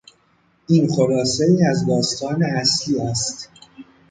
[0.67, 3.49] این خلاصهای از داستان اصلی است.